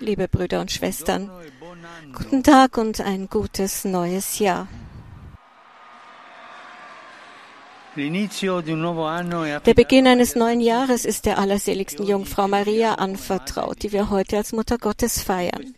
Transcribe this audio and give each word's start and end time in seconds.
Liebe 0.00 0.26
Brüder 0.26 0.62
und 0.62 0.72
Schwestern, 0.72 1.30
guten 2.14 2.42
Tag 2.42 2.78
und 2.78 3.02
ein 3.02 3.28
gutes 3.28 3.84
neues 3.84 4.38
Jahr. 4.38 4.68
Der 7.94 9.74
Beginn 9.74 10.06
eines 10.06 10.34
neuen 10.34 10.62
Jahres 10.62 11.04
ist 11.04 11.26
der 11.26 11.38
allerseligsten 11.38 12.06
Jungfrau 12.06 12.48
Maria 12.48 12.94
anvertraut, 12.94 13.82
die 13.82 13.92
wir 13.92 14.08
heute 14.08 14.38
als 14.38 14.52
Mutter 14.54 14.78
Gottes 14.78 15.20
feiern. 15.20 15.74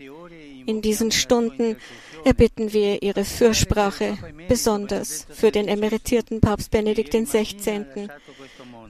In 0.66 0.82
diesen 0.82 1.10
Stunden 1.10 1.76
erbitten 2.24 2.72
wir 2.72 3.02
ihre 3.02 3.24
Fürsprache, 3.24 4.16
besonders 4.46 5.26
für 5.28 5.50
den 5.50 5.66
emeritierten 5.66 6.40
Papst 6.40 6.70
Benedikt 6.70 7.14
XVI., 7.14 8.08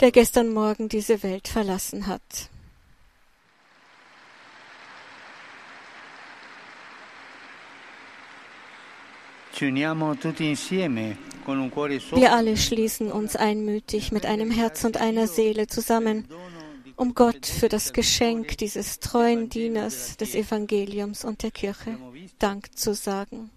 der 0.03 0.11
gestern 0.11 0.53
Morgen 0.53 0.91
diese 0.91 1.23
Welt 1.23 1.49
verlassen 1.49 2.07
hat. 2.07 2.51
Wir 12.15 12.33
alle 12.33 12.57
schließen 12.57 13.13
uns 13.13 13.37
einmütig 13.37 14.13
mit 14.13 14.27
einem 14.27 14.51
Herz 14.51 14.85
und 14.85 14.97
einer 14.97 15.27
Seele 15.27 15.67
zusammen, 15.67 16.27
um 16.97 17.15
Gott 17.15 17.47
für 17.47 17.69
das 17.69 17.93
Geschenk 17.93 18.59
dieses 18.59 19.01
treuen 19.01 19.49
Dieners 19.49 20.17
des 20.17 20.35
Evangeliums 20.35 21.25
und 21.25 21.43
der 21.43 21.51
Kirche 21.51 21.99
Dank 22.39 22.77
zu 22.77 22.95
sagen. 22.95 23.51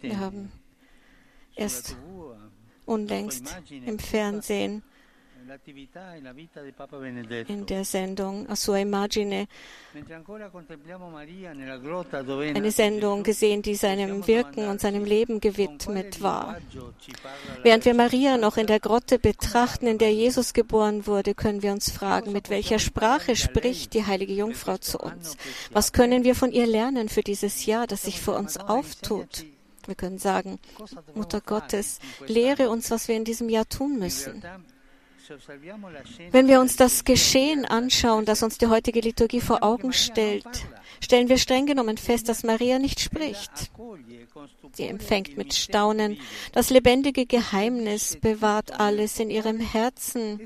Wir 0.00 0.18
haben 0.18 0.50
erst 1.54 1.96
unlängst 2.86 3.56
im 3.86 3.98
Fernsehen 3.98 4.82
in 7.48 7.66
der 7.66 7.84
Sendung 7.84 8.48
A 8.48 8.56
Sua 8.56 8.78
Imagine 8.78 9.46
eine 12.54 12.70
Sendung 12.70 13.22
gesehen, 13.22 13.62
die 13.62 13.74
seinem 13.74 14.26
Wirken 14.26 14.68
und 14.68 14.80
seinem 14.80 15.04
Leben 15.04 15.40
gewidmet 15.40 16.20
war. 16.22 16.58
Während 17.62 17.84
wir 17.84 17.94
Maria 17.94 18.36
noch 18.36 18.56
in 18.56 18.66
der 18.66 18.80
Grotte 18.80 19.18
betrachten, 19.18 19.86
in 19.86 19.98
der 19.98 20.12
Jesus 20.12 20.52
geboren 20.52 21.06
wurde, 21.06 21.34
können 21.34 21.62
wir 21.62 21.72
uns 21.72 21.90
fragen, 21.90 22.32
mit 22.32 22.50
welcher 22.50 22.78
Sprache 22.78 23.36
spricht 23.36 23.94
die 23.94 24.04
heilige 24.04 24.34
Jungfrau 24.34 24.78
zu 24.78 24.98
uns? 24.98 25.36
Was 25.70 25.92
können 25.92 26.24
wir 26.24 26.34
von 26.34 26.52
ihr 26.52 26.66
lernen 26.66 27.08
für 27.08 27.22
dieses 27.22 27.66
Jahr, 27.66 27.86
das 27.86 28.02
sich 28.02 28.20
vor 28.20 28.36
uns 28.36 28.58
auftut? 28.58 29.44
Wir 29.86 29.94
können 29.94 30.18
sagen, 30.18 30.58
Mutter 31.14 31.40
Gottes, 31.40 31.98
lehre 32.26 32.68
uns, 32.68 32.90
was 32.90 33.08
wir 33.08 33.16
in 33.16 33.24
diesem 33.24 33.48
Jahr 33.48 33.66
tun 33.66 33.98
müssen. 33.98 34.42
Wenn 36.30 36.48
wir 36.48 36.60
uns 36.60 36.76
das 36.76 37.04
Geschehen 37.04 37.64
anschauen, 37.64 38.24
das 38.24 38.42
uns 38.42 38.58
die 38.58 38.66
heutige 38.66 39.00
Liturgie 39.00 39.40
vor 39.40 39.62
Augen 39.62 39.92
stellt, 39.92 40.46
stellen 41.00 41.28
wir 41.28 41.38
streng 41.38 41.66
genommen 41.66 41.98
fest, 41.98 42.28
dass 42.28 42.44
Maria 42.44 42.78
nicht 42.78 43.00
spricht. 43.00 43.70
Sie 44.72 44.84
empfängt 44.84 45.36
mit 45.36 45.54
Staunen 45.54 46.18
das 46.52 46.70
lebendige 46.70 47.26
Geheimnis, 47.26 48.16
bewahrt 48.20 48.78
alles 48.78 49.18
in 49.18 49.30
ihrem 49.30 49.60
Herzen 49.60 50.40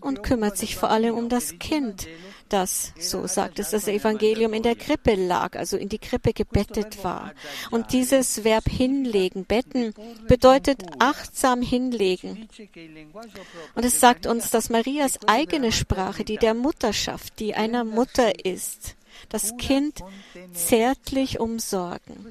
und 0.00 0.22
kümmert 0.22 0.56
sich 0.56 0.76
vor 0.76 0.90
allem 0.90 1.14
um 1.14 1.28
das 1.28 1.58
Kind, 1.58 2.08
das, 2.48 2.92
so 2.98 3.26
sagt 3.26 3.58
es 3.58 3.70
das 3.70 3.88
Evangelium, 3.88 4.54
in 4.54 4.62
der 4.62 4.74
Krippe 4.74 5.14
lag, 5.14 5.56
also 5.56 5.76
in 5.76 5.88
die 5.88 5.98
Krippe 5.98 6.32
gebettet 6.32 7.04
war. 7.04 7.32
Und 7.70 7.92
dieses 7.92 8.44
Verb 8.44 8.64
hinlegen, 8.68 9.44
betten, 9.44 9.94
bedeutet 10.26 10.82
achtsam 10.98 11.62
hinlegen. 11.62 12.48
Und 13.78 13.84
es 13.84 14.00
sagt 14.00 14.26
uns, 14.26 14.50
dass 14.50 14.70
Marias 14.70 15.20
eigene 15.28 15.70
Sprache, 15.70 16.24
die 16.24 16.36
der 16.36 16.52
Mutterschaft, 16.52 17.38
die 17.38 17.54
einer 17.54 17.84
Mutter 17.84 18.44
ist, 18.44 18.96
das 19.28 19.56
Kind 19.56 20.02
zärtlich 20.52 21.38
umsorgen. 21.38 22.26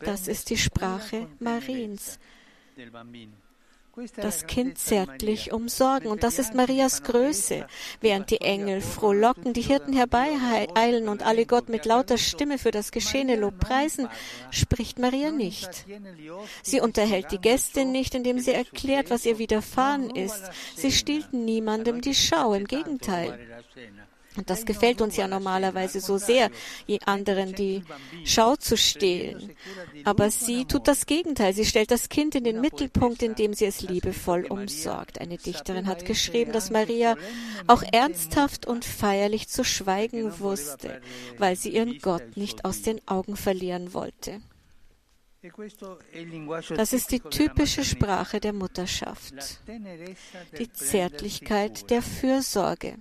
Das 0.00 0.26
ist 0.26 0.50
die 0.50 0.58
Sprache 0.58 1.28
Mariens. 1.38 2.18
Das 4.16 4.46
Kind 4.46 4.78
zärtlich 4.78 5.52
umsorgen. 5.52 6.08
Und 6.08 6.22
das 6.22 6.38
ist 6.38 6.54
Marias 6.54 7.02
Größe. 7.02 7.66
Während 8.00 8.30
die 8.30 8.40
Engel 8.40 8.80
frohlocken, 8.80 9.52
die 9.52 9.62
Hirten 9.62 9.92
herbeieilen 9.92 11.08
und 11.08 11.22
alle 11.24 11.46
Gott 11.46 11.68
mit 11.68 11.84
lauter 11.84 12.18
Stimme 12.18 12.58
für 12.58 12.70
das 12.70 12.92
Geschehene 12.92 13.36
Lob 13.36 13.58
preisen, 13.58 14.08
spricht 14.50 14.98
Maria 14.98 15.30
nicht. 15.30 15.86
Sie 16.62 16.80
unterhält 16.80 17.30
die 17.32 17.40
Gäste 17.40 17.84
nicht, 17.84 18.14
indem 18.14 18.38
sie 18.38 18.52
erklärt, 18.52 19.10
was 19.10 19.26
ihr 19.26 19.38
widerfahren 19.38 20.10
ist. 20.10 20.42
Sie 20.76 20.92
stiehlt 20.92 21.32
niemandem 21.32 22.00
die 22.00 22.14
Schau, 22.14 22.54
im 22.54 22.66
Gegenteil. 22.66 23.38
Und 24.36 24.48
das 24.48 24.64
gefällt 24.64 25.00
uns 25.00 25.16
ja 25.16 25.26
normalerweise 25.26 26.00
so 26.00 26.16
sehr, 26.16 26.50
anderen 27.04 27.54
die 27.54 27.82
Schau 28.24 28.54
zu 28.56 28.76
stehlen. 28.76 29.56
Aber 30.04 30.30
sie 30.30 30.66
tut 30.66 30.86
das 30.86 31.06
Gegenteil. 31.06 31.52
Sie 31.52 31.64
stellt 31.64 31.90
das 31.90 32.08
Kind 32.08 32.36
in 32.36 32.44
den 32.44 32.60
Mittelpunkt, 32.60 33.22
indem 33.22 33.54
sie 33.54 33.64
es 33.64 33.80
liebevoll 33.80 34.46
umsorgt. 34.46 35.20
Eine 35.20 35.36
Dichterin 35.36 35.88
hat 35.88 36.04
geschrieben, 36.04 36.52
dass 36.52 36.70
Maria 36.70 37.16
auch 37.66 37.82
ernsthaft 37.82 38.66
und 38.66 38.84
feierlich 38.84 39.48
zu 39.48 39.64
schweigen 39.64 40.38
wusste, 40.38 41.00
weil 41.38 41.56
sie 41.56 41.70
ihren 41.70 41.98
Gott 41.98 42.36
nicht 42.36 42.64
aus 42.64 42.82
den 42.82 43.00
Augen 43.08 43.36
verlieren 43.36 43.94
wollte. 43.94 44.40
Das 46.76 46.92
ist 46.92 47.10
die 47.10 47.20
typische 47.20 47.82
Sprache 47.82 48.40
der 48.40 48.52
Mutterschaft, 48.52 49.60
die 50.58 50.70
Zärtlichkeit 50.70 51.90
der 51.90 52.02
Fürsorge. 52.02 52.96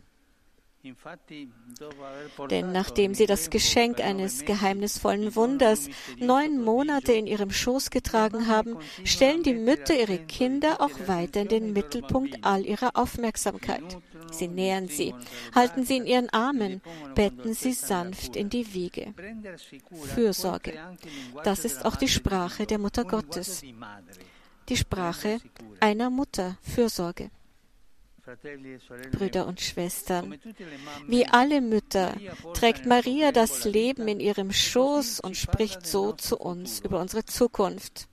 Denn 2.50 2.72
nachdem 2.72 3.14
sie 3.14 3.26
das 3.26 3.50
Geschenk 3.50 4.00
eines 4.00 4.46
geheimnisvollen 4.46 5.36
Wunders 5.36 5.90
neun 6.18 6.64
Monate 6.64 7.12
in 7.14 7.28
ihrem 7.28 7.52
Schoß 7.52 7.90
getragen 7.90 8.48
haben, 8.48 8.78
stellen 9.04 9.44
die 9.44 9.54
Mütter 9.54 10.00
ihre 10.00 10.20
Kinder 10.20 10.80
auch 10.80 11.08
weiter 11.08 11.42
in 11.42 11.48
den 11.50 11.74
Mittelpunkt 11.74 12.40
all 12.44 12.66
ihrer 12.66 12.92
Aufmerksamkeit. 12.96 13.98
Sie 14.32 14.48
nähern 14.48 14.88
sie, 14.88 15.14
halten 15.54 15.84
sie 15.84 15.98
in 15.98 16.06
ihren 16.06 16.30
Armen, 16.30 16.82
betten 17.14 17.54
sie 17.54 17.74
sanft 17.74 18.36
in 18.36 18.50
die 18.50 18.74
Wiege. 18.74 19.14
Fürsorge. 20.14 20.74
Das 21.44 21.66
ist 21.66 21.84
auch 21.86 21.96
die 21.98 22.08
Sprache 22.08 22.66
der 22.66 22.80
Mutter 22.80 23.04
Gottes. 23.04 23.64
Die 24.70 24.78
Sprache 24.78 25.40
einer 25.80 26.10
Mutter. 26.10 26.58
Fürsorge. 26.62 27.32
Brüder 29.12 29.48
und 29.48 29.62
Schwestern, 29.62 30.38
wie 31.08 31.26
alle 31.26 31.62
Mütter 31.62 32.14
trägt 32.54 32.86
Maria 32.86 33.32
das 33.32 33.66
Leben 33.66 34.08
in 34.08 34.20
ihrem 34.20 34.52
Schoß 34.52 35.20
und 35.20 35.36
spricht 35.38 35.88
so 35.88 36.14
zu 36.14 36.38
uns 36.38 36.80
über 36.82 37.00
unsere 37.00 37.26
Zukunft. 37.26 38.08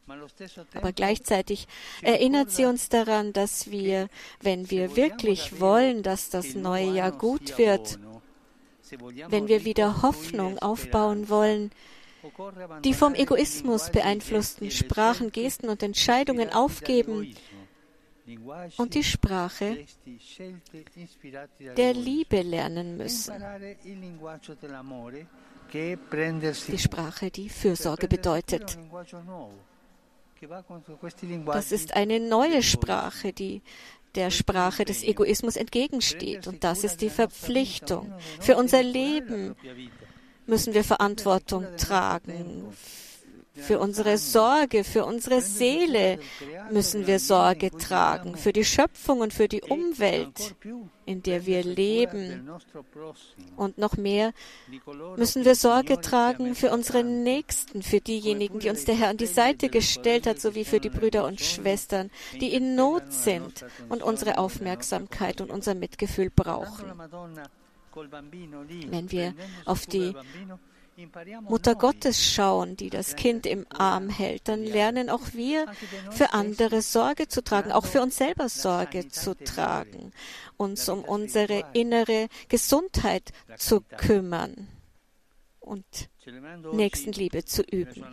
Aber 0.74 0.92
gleichzeitig 0.92 1.66
erinnert 2.02 2.50
sie 2.50 2.64
uns 2.64 2.88
daran, 2.88 3.32
dass 3.32 3.70
wir, 3.70 4.08
wenn 4.40 4.70
wir 4.70 4.96
wirklich 4.96 5.60
wollen, 5.60 6.02
dass 6.02 6.30
das 6.30 6.54
neue 6.54 6.92
Jahr 6.92 7.12
gut 7.12 7.58
wird, 7.58 7.98
wenn 9.28 9.48
wir 9.48 9.64
wieder 9.64 10.02
Hoffnung 10.02 10.58
aufbauen 10.58 11.28
wollen, 11.28 11.70
die 12.84 12.94
vom 12.94 13.14
Egoismus 13.14 13.90
beeinflussten 13.90 14.70
Sprachen, 14.70 15.30
Gesten 15.30 15.68
und 15.68 15.82
Entscheidungen 15.82 16.50
aufgeben 16.50 17.34
und 18.76 18.94
die 18.94 19.04
Sprache 19.04 19.84
der 21.76 21.94
Liebe 21.94 22.42
lernen 22.42 22.96
müssen. 22.96 23.34
Die 25.72 26.78
Sprache, 26.78 27.30
die 27.30 27.48
Fürsorge 27.48 28.08
bedeutet. 28.08 28.78
Das 31.46 31.72
ist 31.72 31.94
eine 31.94 32.20
neue 32.20 32.62
Sprache, 32.62 33.32
die 33.32 33.62
der 34.14 34.30
Sprache 34.30 34.84
des 34.84 35.02
Egoismus 35.02 35.56
entgegensteht. 35.56 36.46
Und 36.46 36.64
das 36.64 36.84
ist 36.84 37.00
die 37.00 37.10
Verpflichtung. 37.10 38.12
Für 38.40 38.56
unser 38.56 38.82
Leben 38.82 39.54
müssen 40.46 40.74
wir 40.74 40.84
Verantwortung 40.84 41.66
tragen. 41.76 42.72
Für 43.56 43.78
unsere 43.80 44.18
Sorge, 44.18 44.84
für 44.84 45.04
unsere 45.04 45.40
Seele 45.40 46.18
müssen 46.70 47.06
wir 47.06 47.18
Sorge 47.18 47.70
tragen, 47.70 48.36
für 48.36 48.52
die 48.52 48.64
Schöpfung 48.64 49.20
und 49.20 49.32
für 49.32 49.48
die 49.48 49.62
Umwelt, 49.62 50.54
in 51.06 51.22
der 51.22 51.46
wir 51.46 51.64
leben. 51.64 52.50
Und 53.56 53.78
noch 53.78 53.96
mehr 53.96 54.32
müssen 55.16 55.44
wir 55.44 55.54
Sorge 55.54 56.00
tragen 56.00 56.54
für 56.54 56.70
unsere 56.70 57.02
Nächsten, 57.02 57.82
für 57.82 58.00
diejenigen, 58.00 58.58
die 58.58 58.68
uns 58.68 58.84
der 58.84 58.96
Herr 58.96 59.08
an 59.08 59.16
die 59.16 59.26
Seite 59.26 59.68
gestellt 59.68 60.26
hat, 60.26 60.40
sowie 60.40 60.64
für 60.64 60.80
die 60.80 60.90
Brüder 60.90 61.24
und 61.24 61.40
Schwestern, 61.40 62.10
die 62.40 62.52
in 62.52 62.74
Not 62.74 63.12
sind 63.12 63.64
und 63.88 64.02
unsere 64.02 64.38
Aufmerksamkeit 64.38 65.40
und 65.40 65.50
unser 65.50 65.74
Mitgefühl 65.74 66.30
brauchen. 66.30 66.92
Wenn 68.90 69.10
wir 69.10 69.34
auf 69.64 69.86
die 69.86 70.14
Mutter 71.42 71.74
Gottes 71.74 72.24
schauen, 72.24 72.76
die 72.76 72.90
das 72.90 73.16
Kind 73.16 73.44
im 73.46 73.66
Arm 73.70 74.08
hält, 74.08 74.48
dann 74.48 74.64
lernen 74.64 75.10
auch 75.10 75.32
wir 75.34 75.66
für 76.10 76.32
andere 76.32 76.80
Sorge 76.80 77.28
zu 77.28 77.42
tragen, 77.42 77.70
auch 77.72 77.84
für 77.84 78.00
uns 78.00 78.16
selber 78.16 78.48
Sorge 78.48 79.08
zu 79.08 79.36
tragen, 79.36 80.12
uns 80.56 80.88
um 80.88 81.04
unsere 81.04 81.64
innere 81.74 82.28
Gesundheit 82.48 83.32
zu 83.56 83.82
kümmern 83.82 84.68
und 85.66 85.84
Nächstenliebe 86.72 87.44
zu 87.44 87.62
üben. 87.62 88.04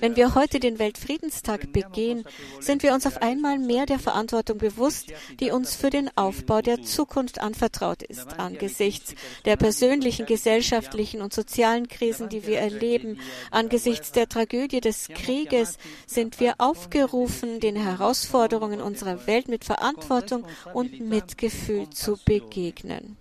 Wenn 0.00 0.16
wir 0.16 0.34
heute 0.34 0.60
den 0.60 0.78
Weltfriedenstag 0.78 1.72
begehen, 1.72 2.24
sind 2.60 2.82
wir 2.82 2.94
uns 2.94 3.06
auf 3.06 3.22
einmal 3.22 3.58
mehr 3.58 3.86
der 3.86 3.98
Verantwortung 3.98 4.58
bewusst, 4.58 5.12
die 5.38 5.50
uns 5.50 5.76
für 5.76 5.90
den 5.90 6.10
Aufbau 6.16 6.62
der 6.62 6.82
Zukunft 6.82 7.40
anvertraut 7.40 8.02
ist. 8.02 8.38
Angesichts 8.38 9.14
der 9.44 9.56
persönlichen, 9.56 10.26
gesellschaftlichen 10.26 11.20
und 11.20 11.32
sozialen 11.32 11.88
Krisen, 11.88 12.28
die 12.28 12.46
wir 12.46 12.58
erleben, 12.58 13.20
angesichts 13.50 14.12
der 14.12 14.28
Tragödie 14.28 14.80
des 14.80 15.08
Krieges, 15.08 15.78
sind 16.06 16.40
wir 16.40 16.54
aufgerufen, 16.58 17.60
den 17.60 17.76
Herausforderungen 17.76 18.80
unserer 18.80 19.26
Welt 19.26 19.48
mit 19.48 19.64
Verantwortung 19.64 20.44
und 20.74 21.00
Mitgefühl 21.00 21.90
zu 21.90 22.18
begegnen. 22.24 23.16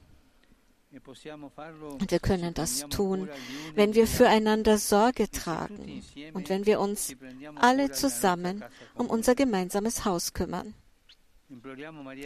Und 1.07 2.11
wir 2.11 2.19
können 2.19 2.53
das 2.53 2.87
tun, 2.89 3.29
wenn 3.75 3.93
wir 3.95 4.07
füreinander 4.07 4.77
Sorge 4.77 5.31
tragen 5.31 6.03
und 6.33 6.49
wenn 6.49 6.65
wir 6.65 6.79
uns 6.79 7.15
alle 7.55 7.91
zusammen 7.91 8.63
um 8.95 9.07
unser 9.07 9.35
gemeinsames 9.35 10.03
Haus 10.03 10.33
kümmern. 10.33 10.73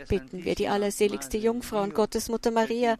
Bitten 0.09 0.43
wir 0.43 0.55
die 0.55 0.67
allerseligste 0.67 1.37
Jungfrau 1.37 1.83
und 1.83 1.93
Gottesmutter 1.93 2.49
Maria 2.49 2.97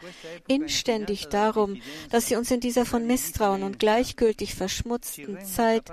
inständig 0.48 1.30
darum, 1.30 1.82
dass 2.12 2.28
sie 2.28 2.36
uns 2.36 2.52
in 2.52 2.60
dieser 2.60 2.86
von 2.86 3.08
Misstrauen 3.08 3.64
und 3.64 3.80
gleichgültig 3.80 4.54
verschmutzten 4.54 5.44
Zeit 5.44 5.92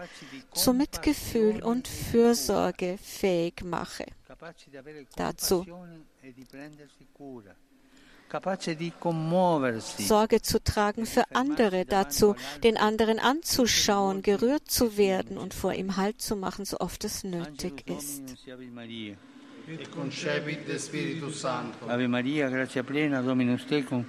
zu 0.53 0.75
Mitgefühl 0.75 1.63
und 1.63 1.89
Fürsorge 1.89 2.99
fähig 3.03 3.65
mache. 3.65 4.05
Dazu 5.17 5.65
Sorge 9.99 10.43
zu 10.43 10.63
tragen 10.63 11.07
für 11.07 11.25
andere, 11.33 11.85
dazu 11.87 12.35
den 12.63 12.77
anderen 12.77 13.19
anzuschauen, 13.19 14.23
gerührt 14.23 14.71
zu 14.71 14.97
werden 14.97 15.39
und 15.39 15.55
vor 15.55 15.73
ihm 15.73 15.97
Halt 15.97 16.21
zu 16.21 16.37
machen, 16.37 16.65
so 16.65 16.79
oft 16.81 17.05
es 17.05 17.25
nötig 17.25 17.85
ist. 17.87 18.23
Ave 21.87 22.09
Maria, 22.09 22.49
gratia 22.49 22.83
plena, 22.83 23.21
Dominus 23.21 23.67
tecum, 23.67 24.05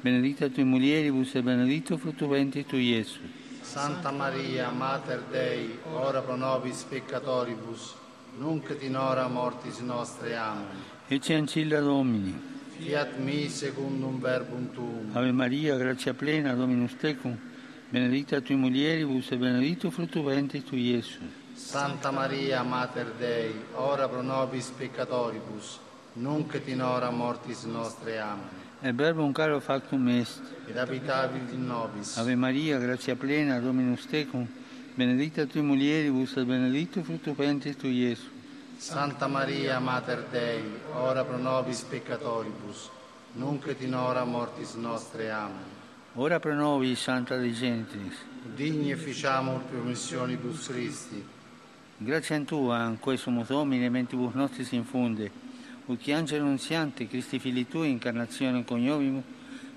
benedicta 0.00 0.48
tui 0.48 0.64
mulieribus 0.64 1.34
e 1.34 1.42
benedictus 1.42 2.00
fructus 2.00 2.28
ventris 2.28 2.66
tui, 2.66 2.94
Iesus. 2.94 3.20
Santa 3.62 4.10
Maria, 4.10 4.70
Mater 4.70 5.22
Dei, 5.30 5.78
ora 5.92 6.22
pro 6.22 6.36
nobis 6.36 6.82
peccatoribus, 6.84 7.94
nunc 8.38 8.70
et 8.70 8.82
in 8.82 8.96
hora 8.96 9.28
mortis 9.28 9.78
nostre. 9.80 10.34
Amen. 10.36 10.82
Ecce 11.08 11.34
ancilla 11.34 11.80
Domini. 11.80 12.51
Fiat 12.82 13.16
mi 13.18 13.48
secundum 13.48 14.18
verbum 14.18 14.68
tuum. 14.74 15.10
Ave 15.14 15.30
Maria, 15.30 15.76
gratia 15.76 16.14
plena, 16.14 16.52
Dominus 16.52 16.96
tecum, 16.96 17.38
benedicta 17.90 18.40
tui 18.40 18.56
mulieribus 18.56 19.30
e 19.30 19.36
benedictus 19.36 19.94
fructus 19.94 20.24
ventris 20.24 20.64
tui, 20.64 20.90
Iesus. 20.90 21.22
Santa 21.54 22.10
Maria, 22.10 22.60
Mater 22.64 23.12
Dei, 23.16 23.54
ora 23.74 24.08
pro 24.08 24.20
nobis 24.20 24.72
peccatoribus, 24.76 25.78
nunc 26.14 26.54
et 26.54 26.66
in 26.66 26.82
hora 26.82 27.10
mortis 27.10 27.62
nostre. 27.62 28.18
Amen. 28.18 28.48
E 28.80 28.92
verbum 28.92 29.32
caro 29.32 29.60
factum 29.60 30.08
est. 30.08 30.40
Ed 30.66 30.76
habitavit 30.76 31.52
in 31.52 31.64
nobis. 31.64 32.16
Ave 32.16 32.34
Maria, 32.34 32.78
gratia 32.78 33.14
plena, 33.14 33.60
Dominus 33.60 34.06
tecum, 34.06 34.44
benedicta 34.96 35.46
tui 35.46 35.60
mulieribus 35.60 36.36
e 36.36 36.44
benedictus 36.44 37.04
fructus 37.04 37.36
ventris 37.36 37.76
tui, 37.76 37.92
Iesus. 37.92 38.41
Santa 38.82 39.28
Maria, 39.28 39.78
Mater 39.78 40.26
Dei, 40.28 40.60
ora 40.94 41.22
pro 41.24 41.36
nobis 41.36 41.82
peccatoribus, 41.82 42.90
nunc 43.34 43.68
et 43.68 43.80
in 43.80 43.94
hora 43.94 44.24
mortis 44.24 44.74
nostre. 44.74 45.30
Amen. 45.30 45.64
Ora 46.14 46.40
pro 46.40 46.52
nobis, 46.52 47.00
Santa 47.00 47.36
Dei 47.36 47.52
Gentris. 47.52 48.16
Digni 48.56 48.90
efficiamur 48.90 49.60
promissionibus 49.70 50.66
Christi. 50.66 51.24
Grazie 51.96 52.34
a 52.34 52.40
Tua, 52.40 52.98
sumus 53.14 53.46
Domine, 53.46 53.88
mentibus 53.88 54.34
nostris 54.34 54.72
infunde, 54.72 55.30
ut 55.86 56.08
angelo 56.08 56.44
nunziante, 56.46 57.06
Christi 57.06 57.38
Fili 57.38 57.68
Tui, 57.68 57.88
incarnazione 57.88 58.64
coniovimus, 58.64 59.22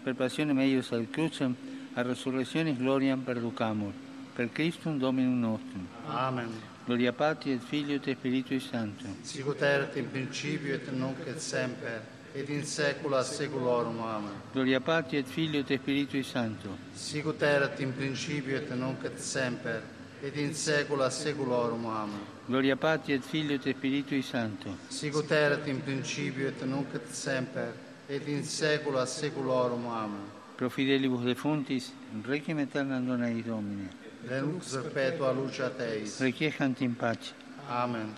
per 0.02 0.16
passione 0.16 0.52
meius 0.52 0.92
ad 0.92 1.08
crucem, 1.12 1.56
a 1.94 2.02
resurrectionis 2.02 2.76
gloriam 2.76 3.22
perducamur. 3.22 3.94
Per 4.34 4.52
Christum 4.52 4.98
Dominum 4.98 5.40
nostrum. 5.40 5.88
Amen. 6.08 6.74
Gloria 6.86 7.12
Patri 7.14 7.52
et 7.52 7.62
Filio 7.62 7.96
et 7.96 8.12
Spiritui 8.12 8.60
Sancto. 8.60 9.08
Sicut 9.24 9.60
erat 9.60 9.96
in 9.96 10.08
principio 10.12 10.76
et 10.76 10.92
nunc 10.92 11.18
et 11.26 11.40
semper, 11.40 12.00
et 12.32 12.48
in 12.48 12.64
saecula 12.64 13.24
saeculorum. 13.24 14.00
Amen. 14.02 14.30
Gloria 14.54 14.80
Patri 14.80 15.18
et 15.18 15.26
Filio 15.26 15.62
et 15.62 15.80
Spiritui 15.80 16.22
Sancto. 16.22 16.78
Sicut 16.94 17.42
erat 17.42 17.80
in 17.80 17.92
principio 17.92 18.58
et 18.58 18.70
nunc 18.76 19.04
et 19.04 19.18
semper, 19.18 19.82
et 20.22 20.38
in 20.38 20.54
saecula 20.54 21.10
saeculorum. 21.10 21.88
Amen. 21.88 22.20
Gloria 22.46 22.76
Patri 22.76 23.14
et 23.14 23.24
Filio 23.24 23.56
et 23.56 23.68
Spiritui 23.68 24.22
Sancto. 24.22 24.78
Sicut 24.88 25.32
erat 25.32 25.66
in 25.66 25.82
principio 25.82 26.50
et 26.50 26.62
nunc 26.66 26.94
et 26.94 27.12
semper, 27.12 27.74
et 28.08 28.28
in 28.28 28.44
saecula 28.44 29.08
saeculorum. 29.08 29.88
Amen. 29.88 30.22
Pro 30.56 30.70
fidelibus 30.70 31.26
defuntis, 31.26 31.92
requiem 32.24 32.60
aeternam 32.60 33.08
dona 33.08 33.28
Domine. 33.42 34.05
Lux 34.30 34.72
perpetua 34.72 35.32
luce 35.32 35.72
Teis. 35.78 36.20
Requiescant 36.20 36.82
in 36.82 36.96
pace. 36.96 37.34
Amen. 37.70 38.14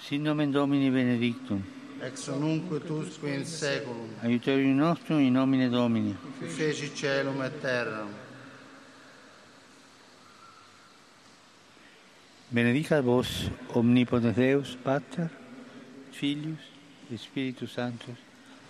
Sin 0.00 0.22
nomen 0.22 0.50
Domini 0.50 0.90
benedictum. 0.90 1.62
Ex 2.00 2.28
nunc 2.28 2.72
et 2.72 2.90
usque 2.90 3.28
in 3.28 3.44
saeculum. 3.44 4.08
Aiuterium 4.22 4.76
nostrum 4.76 5.20
in 5.20 5.32
nomine 5.32 5.68
Domini. 5.70 6.16
Qui 6.38 6.48
feci 6.48 6.90
celum 6.94 7.40
et 7.42 7.60
terram. 7.60 8.08
Benedicat 12.48 13.02
vos 13.02 13.50
omnipotens 13.72 14.34
Deus, 14.34 14.76
Pater, 14.82 15.30
Filius 16.10 16.60
et 17.10 17.16
Spiritus 17.16 17.72
Sanctus. 17.72 18.18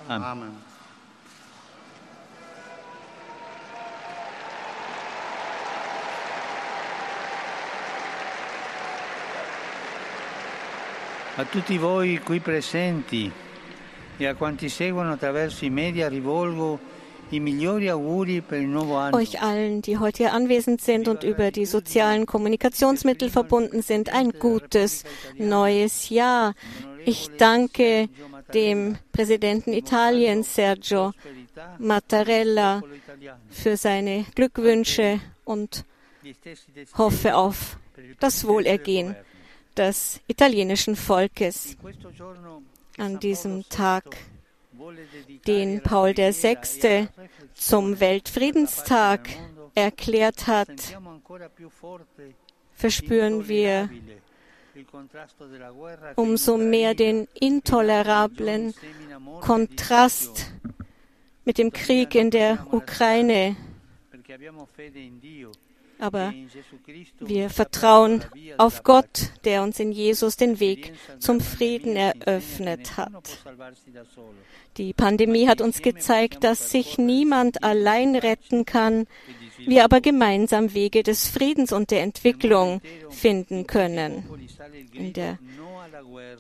Amen. 0.09 0.23
Amen. 0.23 0.72
A 11.37 11.45
tutti 11.47 11.79
voi 11.79 12.21
qui 12.23 12.41
presenti 12.41 13.33
e 14.19 14.27
a 14.27 14.35
quanti 14.35 14.69
seguono 14.69 15.13
attraverso 15.13 15.65
i 15.65 15.71
media 15.71 16.07
rivolgo 16.07 16.79
i 17.31 17.41
migliori 17.41 17.89
auguri 17.89 18.43
per 18.43 18.61
il 18.61 18.69
nuovo 18.69 18.97
anno. 18.97 19.17
Euch 19.17 19.41
allen, 19.41 19.81
die 19.81 19.97
heute 19.97 20.25
hier 20.25 20.35
anwesend 20.35 20.83
sind 20.83 21.09
und 21.09 21.25
über 21.25 21.51
die 21.51 21.65
sozialen 21.65 22.27
Kommunikationsmittel 22.27 23.31
verbunden 23.31 23.81
sind, 23.81 24.13
ein 24.13 24.33
gutes 24.39 25.05
neues 25.39 26.11
Jahr. 26.11 26.53
Ich 27.07 27.31
danke 27.39 28.11
dem 28.53 28.99
Präsidenten 29.11 29.73
Italiens, 29.73 30.55
Sergio 30.55 31.13
Mattarella, 31.79 32.83
für 33.49 33.79
seine 33.79 34.27
Glückwünsche 34.35 35.19
und 35.45 35.87
hoffe 36.99 37.37
auf 37.37 37.79
das 38.21 38.47
Wohlergehen 38.47 39.17
des 39.77 40.21
italienischen 40.27 40.97
Volkes 40.97 41.77
an 42.99 43.19
diesem 43.21 43.69
Tag, 43.69 44.05
den 45.47 45.83
Paul 45.83 46.17
VI. 46.17 47.09
zum 47.55 48.01
Weltfriedenstag 48.01 49.29
erklärt 49.75 50.47
hat, 50.47 50.99
verspüren 52.75 53.49
wir 53.49 53.89
umso 56.17 56.57
mehr 56.57 56.95
den 56.95 57.29
intolerablen 57.39 58.75
Kontrast 59.41 60.53
mit 61.45 61.59
dem 61.59 61.73
Krieg 61.73 62.15
in 62.15 62.31
der 62.31 62.67
Ukraine. 62.73 63.57
Aber 66.03 66.35
wir 67.21 67.49
vertrauen 67.49 68.25
auf 68.59 68.83
Gott, 68.83 69.31
der 69.45 69.63
uns 69.63 69.79
in 69.79 69.93
Jesus 69.93 70.37
den 70.37 70.59
Weg 70.59 70.95
zum 71.21 71.41
Frieden 71.41 71.95
eröffnet 71.95 72.97
hat. 72.97 73.39
Die 74.79 74.95
Pandemie 74.95 75.47
hat 75.47 75.61
uns 75.61 75.81
gezeigt, 75.81 76.43
dass 76.43 76.73
sich 76.73 76.99
niemand 76.99 77.63
allein 77.63 78.17
retten 78.17 78.65
kann, 78.65 79.07
wir 79.59 79.85
aber 79.85 80.01
gemeinsam 80.01 80.75
Wege 80.75 81.05
des 81.05 81.29
Friedens 81.29 81.73
und 81.73 81.93
der 81.93 82.03
Entwicklung 82.03 82.81
finden 83.11 83.69
können. 83.69 84.25
In 84.93 85.13
der 85.13 85.39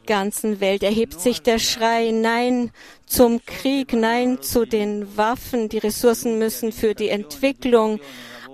ganzen 0.06 0.58
Welt 0.58 0.82
erhebt 0.82 1.20
sich 1.20 1.40
der 1.40 1.60
Schrei 1.60 2.10
Nein 2.10 2.72
zum 3.06 3.46
Krieg, 3.46 3.92
Nein 3.92 4.42
zu 4.42 4.64
den 4.64 5.16
Waffen. 5.16 5.68
Die 5.68 5.78
Ressourcen 5.78 6.40
müssen 6.40 6.72
für 6.72 6.96
die 6.96 7.10
Entwicklung 7.10 8.00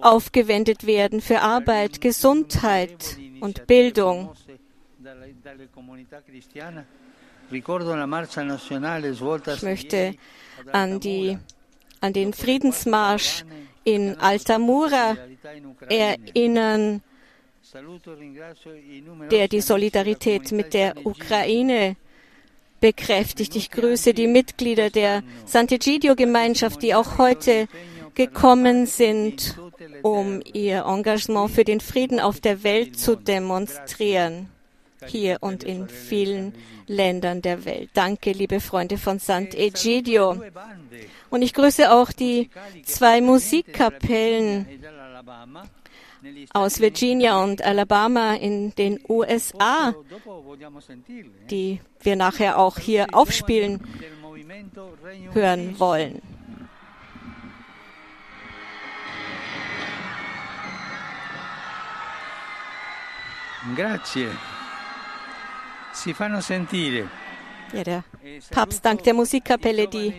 aufgewendet 0.02 0.86
werden 0.86 1.20
für 1.20 1.40
Arbeit, 1.40 2.00
Gesundheit 2.00 3.18
und 3.40 3.66
Bildung. 3.66 4.34
Ich 7.50 7.66
möchte 9.62 10.14
an, 10.72 11.00
die, 11.00 11.38
an 12.00 12.12
den 12.12 12.32
Friedensmarsch 12.32 13.44
in 13.84 14.18
Altamura 14.18 15.16
erinnern, 15.88 17.02
der 19.30 19.48
die 19.48 19.60
Solidarität 19.60 20.52
mit 20.52 20.74
der 20.74 21.06
Ukraine 21.06 21.96
bekräftigt. 22.80 23.56
Ich 23.56 23.70
grüße 23.70 24.14
die 24.14 24.26
Mitglieder 24.26 24.90
der 24.90 25.22
Sant'Egidio-Gemeinschaft, 25.46 26.82
die 26.82 26.94
auch 26.94 27.18
heute 27.18 27.68
gekommen 28.14 28.86
sind, 28.86 29.58
um 30.02 30.40
ihr 30.52 30.84
Engagement 30.86 31.50
für 31.50 31.64
den 31.64 31.80
Frieden 31.80 32.20
auf 32.20 32.40
der 32.40 32.62
Welt 32.62 32.98
zu 32.98 33.16
demonstrieren, 33.16 34.48
hier 35.06 35.38
und 35.40 35.62
in 35.64 35.88
vielen 35.88 36.54
Ländern 36.86 37.42
der 37.42 37.64
Welt. 37.64 37.90
Danke, 37.94 38.32
liebe 38.32 38.60
Freunde 38.60 38.98
von 38.98 39.18
Sant'Egidio. 39.18 40.40
Und 41.30 41.42
ich 41.42 41.54
grüße 41.54 41.92
auch 41.92 42.12
die 42.12 42.50
zwei 42.84 43.20
Musikkapellen 43.20 44.66
aus 46.52 46.80
Virginia 46.80 47.42
und 47.42 47.62
Alabama 47.62 48.34
in 48.34 48.74
den 48.74 48.98
USA, 49.08 49.94
die 51.50 51.80
wir 52.00 52.16
nachher 52.16 52.58
auch 52.58 52.78
hier 52.78 53.06
aufspielen 53.12 53.80
hören 55.32 55.78
wollen. 55.78 56.22
Grazie. 63.74 64.30
Si 65.92 66.14
fanno 66.14 66.40
sentire. 66.40 67.08
Ja, 67.72 67.82
der 67.82 68.04
Papst 68.50 68.84
dankt 68.84 69.04
der 69.04 69.14
Musikkapelle, 69.14 69.88
die, 69.88 70.12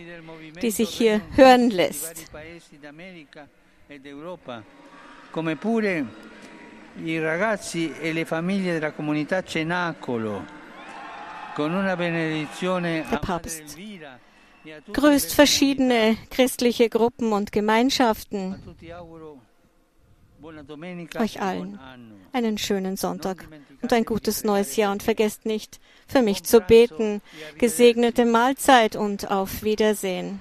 die 0.60 0.70
sich 0.70 0.90
hier 0.90 1.20
hören 1.34 1.70
lässt. 1.70 2.30
Come 5.32 5.56
pure 5.56 6.06
i 7.04 7.18
ragazzi 7.18 7.92
e 8.00 8.12
le 8.12 8.24
famiglie 8.24 8.72
della 8.72 8.92
comunità 8.92 9.42
Cenacolo, 9.42 10.44
con 11.54 11.72
una 11.72 11.96
benedizione 11.96 13.04
der 13.08 13.18
Papst 13.18 13.76
grüßt 14.92 15.34
verschiedene 15.34 16.16
christliche 16.28 16.88
Gruppen 16.88 17.32
und 17.32 17.52
Gemeinschaften. 17.52 18.56
Euch 21.18 21.40
allen. 21.40 21.78
einen 22.32 22.58
schönen 22.58 22.96
Sonntag. 22.96 23.48
Und 23.82 23.92
ein 23.92 24.04
gutes 24.04 24.44
neues 24.44 24.76
Jahr. 24.76 24.92
Und 24.92 25.02
vergesst 25.02 25.46
nicht, 25.46 25.80
für 26.06 26.22
mich 26.22 26.44
zu 26.44 26.60
beten. 26.60 27.22
Gesegnete 27.58 28.24
Mahlzeit 28.24 28.96
und 28.96 29.30
auf 29.30 29.62
Wiedersehen. 29.62 30.40